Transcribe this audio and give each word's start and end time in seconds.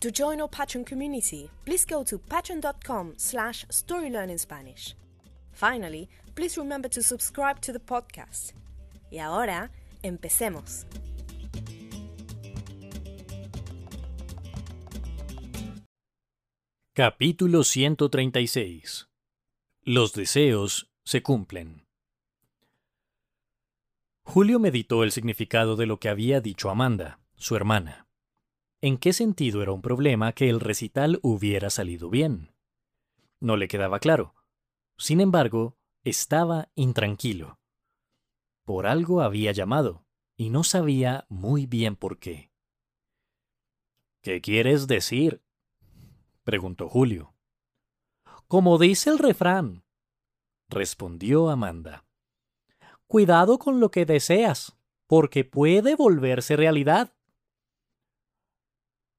To 0.00 0.12
join 0.12 0.40
our 0.40 0.48
Patreon 0.48 0.86
community, 0.86 1.50
please 1.64 1.84
go 1.84 2.04
to 2.04 2.18
patreon.com 2.18 3.14
slash 3.16 3.66
storylearningspanish. 3.66 4.94
Finally, 5.50 6.08
please 6.36 6.56
remember 6.56 6.88
to 6.88 7.02
subscribe 7.02 7.60
to 7.62 7.72
the 7.72 7.80
podcast. 7.80 8.52
Y 9.10 9.18
ahora, 9.18 9.72
empecemos. 10.04 10.86
Capítulo 16.94 17.64
136 17.64 19.08
Los 19.82 20.12
deseos 20.12 20.90
se 21.04 21.22
cumplen. 21.22 21.86
Julio 24.22 24.60
meditó 24.60 25.02
el 25.02 25.10
significado 25.10 25.74
de 25.74 25.86
lo 25.86 25.98
que 25.98 26.08
había 26.08 26.40
dicho 26.40 26.70
Amanda, 26.70 27.18
su 27.36 27.56
hermana. 27.56 28.07
¿En 28.80 28.96
qué 28.96 29.12
sentido 29.12 29.60
era 29.62 29.72
un 29.72 29.82
problema 29.82 30.32
que 30.32 30.48
el 30.48 30.60
recital 30.60 31.18
hubiera 31.22 31.68
salido 31.68 32.10
bien? 32.10 32.52
No 33.40 33.56
le 33.56 33.66
quedaba 33.66 33.98
claro. 33.98 34.36
Sin 34.96 35.20
embargo, 35.20 35.76
estaba 36.04 36.70
intranquilo. 36.76 37.58
Por 38.64 38.86
algo 38.86 39.20
había 39.20 39.50
llamado, 39.50 40.04
y 40.36 40.50
no 40.50 40.62
sabía 40.62 41.26
muy 41.28 41.66
bien 41.66 41.96
por 41.96 42.18
qué. 42.18 42.52
¿Qué 44.22 44.40
quieres 44.40 44.86
decir? 44.86 45.42
preguntó 46.44 46.88
Julio. 46.88 47.34
Como 48.46 48.78
dice 48.78 49.10
el 49.10 49.18
refrán, 49.18 49.84
respondió 50.68 51.50
Amanda. 51.50 52.06
Cuidado 53.08 53.58
con 53.58 53.80
lo 53.80 53.90
que 53.90 54.06
deseas, 54.06 54.78
porque 55.06 55.44
puede 55.44 55.96
volverse 55.96 56.56
realidad. 56.56 57.14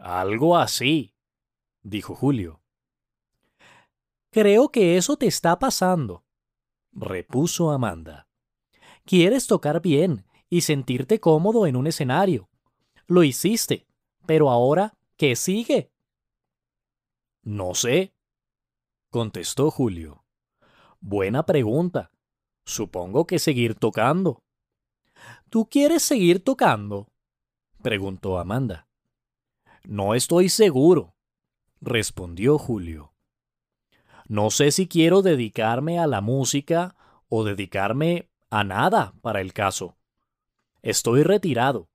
Algo 0.00 0.56
así, 0.56 1.14
dijo 1.82 2.14
Julio. 2.14 2.62
Creo 4.30 4.70
que 4.70 4.96
eso 4.96 5.18
te 5.18 5.26
está 5.26 5.58
pasando, 5.58 6.24
repuso 6.90 7.70
Amanda. 7.70 8.26
Quieres 9.04 9.46
tocar 9.46 9.82
bien 9.82 10.24
y 10.48 10.62
sentirte 10.62 11.20
cómodo 11.20 11.66
en 11.66 11.76
un 11.76 11.86
escenario. 11.86 12.48
Lo 13.08 13.24
hiciste, 13.24 13.86
pero 14.24 14.48
ahora, 14.48 14.96
¿qué 15.18 15.36
sigue? 15.36 15.92
No 17.42 17.74
sé, 17.74 18.14
contestó 19.10 19.70
Julio. 19.70 20.24
Buena 21.00 21.44
pregunta. 21.44 22.10
Supongo 22.64 23.26
que 23.26 23.38
seguir 23.38 23.74
tocando. 23.74 24.42
¿Tú 25.50 25.68
quieres 25.68 26.02
seguir 26.02 26.42
tocando? 26.42 27.12
preguntó 27.82 28.38
Amanda. 28.38 28.89
No 29.84 30.14
estoy 30.14 30.48
seguro, 30.48 31.16
respondió 31.80 32.58
Julio. 32.58 33.14
No 34.28 34.50
sé 34.50 34.70
si 34.70 34.86
quiero 34.86 35.22
dedicarme 35.22 35.98
a 35.98 36.06
la 36.06 36.20
música 36.20 36.94
o 37.28 37.44
dedicarme 37.44 38.30
a 38.50 38.64
nada 38.64 39.14
para 39.22 39.40
el 39.40 39.52
caso. 39.52 39.96
Estoy 40.82 41.22
retirado. 41.22 41.88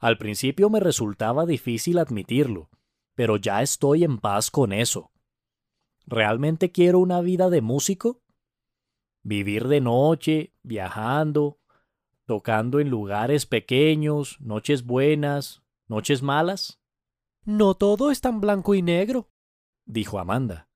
Al 0.00 0.18
principio 0.18 0.70
me 0.70 0.80
resultaba 0.80 1.46
difícil 1.46 1.98
admitirlo, 1.98 2.70
pero 3.14 3.36
ya 3.36 3.62
estoy 3.62 4.04
en 4.04 4.18
paz 4.18 4.50
con 4.50 4.72
eso. 4.72 5.10
¿Realmente 6.06 6.70
quiero 6.70 7.00
una 7.00 7.20
vida 7.20 7.50
de 7.50 7.60
músico? 7.60 8.22
Vivir 9.22 9.66
de 9.66 9.80
noche, 9.80 10.54
viajando, 10.62 11.58
tocando 12.24 12.78
en 12.78 12.88
lugares 12.88 13.46
pequeños, 13.46 14.40
noches 14.40 14.84
buenas, 14.84 15.62
noches 15.88 16.22
malas. 16.22 16.78
No 17.48 17.74
todo 17.74 18.10
es 18.10 18.20
tan 18.20 18.42
blanco 18.42 18.74
y 18.74 18.82
negro, 18.82 19.30
dijo 19.86 20.18
Amanda. 20.18 20.68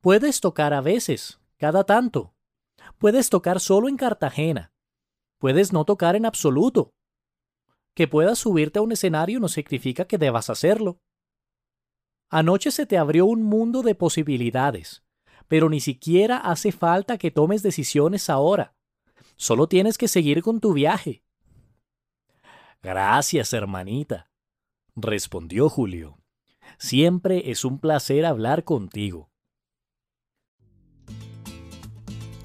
Puedes 0.00 0.40
tocar 0.40 0.74
a 0.74 0.80
veces, 0.80 1.38
cada 1.58 1.84
tanto. 1.84 2.34
Puedes 2.98 3.30
tocar 3.30 3.60
solo 3.60 3.88
en 3.88 3.96
Cartagena. 3.96 4.72
Puedes 5.38 5.72
no 5.72 5.84
tocar 5.84 6.16
en 6.16 6.26
absoluto. 6.26 6.92
Que 7.94 8.08
puedas 8.08 8.40
subirte 8.40 8.80
a 8.80 8.82
un 8.82 8.90
escenario 8.90 9.38
no 9.38 9.46
significa 9.46 10.06
que 10.06 10.18
debas 10.18 10.50
hacerlo. 10.50 10.98
Anoche 12.30 12.72
se 12.72 12.84
te 12.84 12.98
abrió 12.98 13.24
un 13.24 13.44
mundo 13.44 13.82
de 13.82 13.94
posibilidades, 13.94 15.04
pero 15.46 15.68
ni 15.68 15.78
siquiera 15.78 16.38
hace 16.38 16.72
falta 16.72 17.16
que 17.16 17.30
tomes 17.30 17.62
decisiones 17.62 18.28
ahora. 18.28 18.74
Solo 19.36 19.68
tienes 19.68 19.96
que 19.96 20.08
seguir 20.08 20.42
con 20.42 20.58
tu 20.58 20.72
viaje. 20.72 21.22
Gracias, 22.82 23.52
hermanita, 23.52 24.27
respondió 25.00 25.68
Julio. 25.68 26.18
Siempre 26.78 27.50
es 27.50 27.64
un 27.64 27.78
placer 27.78 28.24
hablar 28.24 28.64
contigo. 28.64 29.30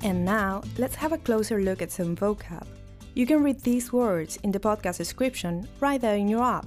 And 0.02 0.26
now, 0.26 0.62
let's 0.78 0.96
have 0.96 1.14
a 1.14 1.18
closer 1.18 1.60
look 1.62 1.82
at 1.82 1.92
some 1.92 2.16
vocab. 2.16 2.66
You 3.16 3.26
can 3.26 3.44
read 3.44 3.62
these 3.62 3.94
words 3.94 4.38
in 4.44 4.52
the 4.52 4.60
podcast 4.60 4.98
description 4.98 5.68
right 5.80 6.02
there 6.02 6.18
in 6.18 6.28
your 6.28 6.44
app. 6.44 6.66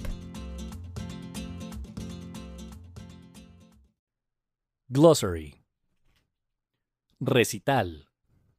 Glossary 4.91 5.61
Recital 7.19 8.05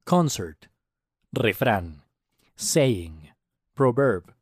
Concert 0.04 0.68
Refrán 1.34 2.02
Saying 2.56 3.30
Proverb 3.74 4.34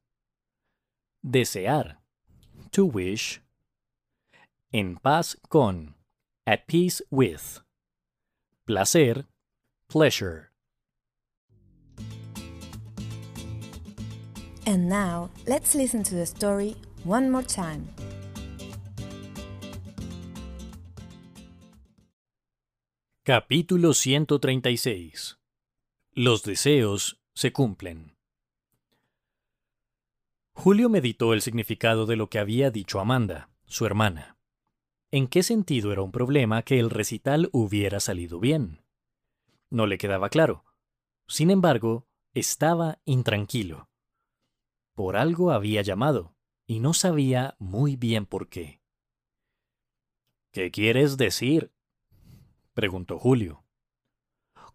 Desear 1.25 1.97
to 2.73 2.85
wish, 2.85 3.41
en 4.73 4.97
paz 4.97 5.37
con, 5.49 5.95
at 6.47 6.67
peace 6.67 7.03
with, 7.11 7.61
placer, 8.67 9.25
pleasure. 9.89 10.51
And 14.67 14.89
now, 14.89 15.31
let's 15.47 15.77
listen 15.77 16.03
to 16.05 16.17
the 16.17 16.27
story 16.27 16.77
one 17.05 17.31
more 17.31 17.45
time. 17.45 17.89
Capítulo 23.25 23.93
136 23.93 25.37
Los 26.15 26.43
deseos 26.43 27.21
se 27.35 27.53
cumplen. 27.53 28.16
Julio 30.59 30.89
meditó 30.89 31.35
el 31.35 31.43
significado 31.43 32.07
de 32.07 32.17
lo 32.17 32.31
que 32.31 32.39
había 32.39 32.71
dicho 32.71 32.99
Amanda, 32.99 33.51
su 33.67 33.85
hermana. 33.85 34.39
¿En 35.11 35.29
qué 35.29 35.43
sentido 35.43 35.93
era 35.93 36.01
un 36.01 36.11
problema 36.11 36.63
que 36.63 36.81
el 36.81 36.89
recital 36.89 37.51
hubiera 37.53 38.01
salido 38.01 38.41
bien? 38.41 38.83
No 39.69 39.87
le 39.87 39.99
quedaba 39.99 40.31
claro. 40.31 40.65
Sin 41.29 41.51
embargo, 41.51 42.09
estaba 42.33 43.01
intranquilo. 43.05 43.91
Por 44.95 45.19
algo 45.19 45.53
había 45.53 45.83
llamado, 45.83 46.35
y 46.67 46.81
no 46.81 46.95
sabía 46.95 47.55
muy 47.59 47.97
bien 47.97 48.25
por 48.25 48.49
qué. 48.49 48.81
¿Qué 50.53 50.71
quieres 50.71 51.19
decir? 51.19 51.71
preguntó 52.73 53.19
Julio. 53.19 53.63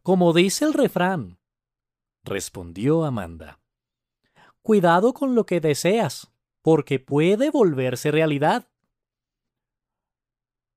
Como 0.03 0.31
dice 0.31 0.63
el 0.63 0.73
refrán, 0.73 1.39
respondió 2.23 3.03
Amanda. 3.03 3.60
Cuidado 4.61 5.13
con 5.13 5.33
lo 5.35 5.45
que 5.45 5.59
deseas, 5.59 6.31
porque 6.61 6.99
puede 6.99 7.49
volverse 7.49 8.11
realidad. 8.11 8.69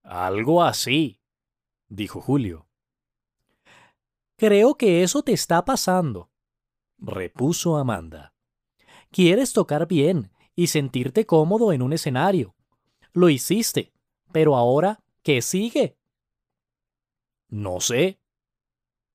Algo 0.03 0.63
así, 0.63 1.21
dijo 1.89 2.21
Julio. 2.21 2.67
Creo 4.37 4.75
que 4.77 5.03
eso 5.03 5.23
te 5.23 5.33
está 5.33 5.65
pasando, 5.65 6.31
repuso 6.99 7.77
Amanda. 7.77 8.35
Quieres 9.11 9.53
tocar 9.53 9.87
bien 9.87 10.33
y 10.57 10.69
sentirte 10.69 11.27
cómodo 11.27 11.73
en 11.73 11.83
un 11.83 11.93
escenario. 11.93 12.55
Lo 13.13 13.29
hiciste, 13.29 13.93
pero 14.33 14.57
ahora, 14.57 15.05
¿qué 15.23 15.41
sigue? 15.41 15.99
No 17.49 17.81
sé, 17.81 18.21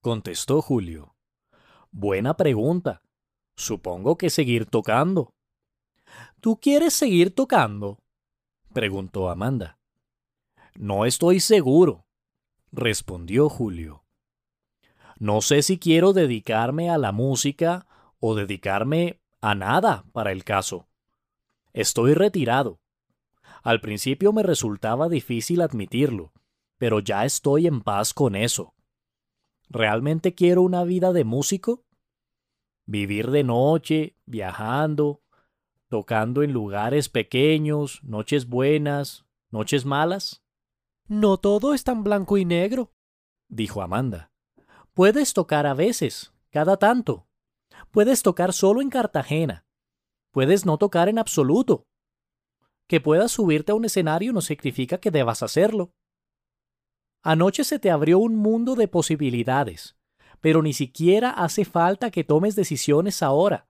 contestó 0.01 0.61
Julio. 0.61 1.15
Buena 1.91 2.37
pregunta. 2.37 3.01
Supongo 3.59 4.17
que 4.17 4.29
seguir 4.29 4.67
tocando. 4.67 5.33
¿Tú 6.39 6.61
quieres 6.61 6.93
seguir 6.93 7.35
tocando? 7.35 7.99
preguntó 8.71 9.29
Amanda. 9.29 9.77
No 10.75 11.05
estoy 11.05 11.41
seguro, 11.41 12.05
respondió 12.71 13.49
Julio. 13.49 14.05
No 15.17 15.41
sé 15.41 15.61
si 15.61 15.77
quiero 15.77 16.13
dedicarme 16.13 16.89
a 16.89 16.97
la 16.97 17.11
música 17.11 17.85
o 18.21 18.33
dedicarme 18.33 19.19
a 19.41 19.55
nada 19.55 20.05
para 20.13 20.31
el 20.31 20.45
caso. 20.45 20.87
Estoy 21.73 22.13
retirado. 22.13 22.79
Al 23.61 23.81
principio 23.81 24.31
me 24.31 24.41
resultaba 24.41 25.09
difícil 25.09 25.59
admitirlo, 25.59 26.31
pero 26.77 27.01
ya 27.01 27.25
estoy 27.25 27.67
en 27.67 27.81
paz 27.81 28.13
con 28.13 28.37
eso. 28.37 28.73
¿Realmente 29.67 30.33
quiero 30.33 30.61
una 30.61 30.85
vida 30.85 31.11
de 31.11 31.25
músico? 31.25 31.83
Vivir 32.91 33.29
de 33.29 33.43
noche, 33.43 34.15
viajando, 34.25 35.21
tocando 35.89 36.41
en 36.41 36.53
lugares 36.53 37.07
pequeños, 37.07 38.03
noches 38.03 38.47
buenas, 38.47 39.27
noches 39.51 39.85
malas. 39.85 40.43
No 41.07 41.37
todo 41.37 41.75
es 41.75 41.83
tan 41.83 42.03
blanco 42.03 42.39
y 42.39 42.45
negro, 42.45 42.91
dijo 43.47 43.83
Amanda. 43.83 44.31
Puedes 44.95 45.35
tocar 45.35 45.67
a 45.67 45.75
veces, 45.75 46.33
cada 46.49 46.77
tanto. 46.77 47.27
Puedes 47.91 48.23
tocar 48.23 48.53
solo 48.53 48.81
en 48.81 48.89
Cartagena. 48.89 49.67
Puedes 50.31 50.65
no 50.65 50.79
tocar 50.79 51.09
en 51.09 51.19
absoluto. 51.19 51.85
Que 52.87 52.99
puedas 52.99 53.31
subirte 53.31 53.71
a 53.71 53.75
un 53.75 53.85
escenario 53.85 54.33
no 54.33 54.41
significa 54.41 54.97
que 54.97 55.11
debas 55.11 55.43
hacerlo. 55.43 55.93
Anoche 57.21 57.63
se 57.63 57.77
te 57.77 57.91
abrió 57.91 58.17
un 58.17 58.35
mundo 58.35 58.73
de 58.73 58.87
posibilidades, 58.87 59.98
pero 60.41 60.61
ni 60.61 60.73
siquiera 60.73 61.31
hace 61.31 61.65
falta 61.65 62.11
que 62.11 62.23
tomes 62.23 62.55
decisiones 62.55 63.21
ahora. 63.23 63.67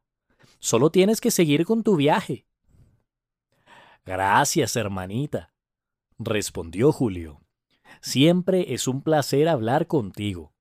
Solo 0.60 0.90
tienes 0.90 1.22
que 1.22 1.32
seguir 1.32 1.66
con 1.66 1.84
tu 1.84 1.96
viaje. 1.96 2.46
Gracias, 4.06 4.76
hermanita, 4.76 5.54
respondió 6.18 6.92
Julio. 6.92 7.42
Siempre 8.02 8.74
es 8.74 8.88
un 8.88 9.02
placer 9.02 9.48
hablar 9.48 9.88
contigo. 9.88 10.54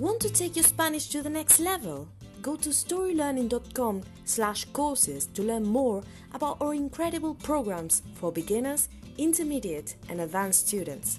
Want 0.00 0.20
to 0.20 0.30
take 0.30 0.54
your 0.54 0.64
Spanish 0.64 1.08
to 1.08 1.22
the 1.22 1.30
next 1.30 1.58
level? 1.58 2.06
Go 2.40 2.56
to 2.56 2.70
storylearning.com 2.70 4.02
slash 4.24 4.64
courses 4.72 5.26
to 5.34 5.42
learn 5.42 5.64
more 5.66 6.02
about 6.34 6.60
our 6.60 6.72
incredible 6.72 7.34
programs 7.34 8.02
for 8.14 8.32
beginners, 8.32 8.88
intermediate 9.16 9.96
and 10.08 10.20
advanced 10.20 10.68
students. 10.68 11.18